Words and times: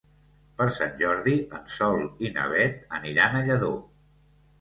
Per 0.59 0.65
Sant 0.77 0.95
Jordi 1.01 1.33
en 1.57 1.67
Sol 1.73 2.01
i 2.29 2.31
na 2.37 2.47
Beth 2.53 2.89
aniran 2.99 3.37
a 3.41 3.45
Lladó. 3.51 3.71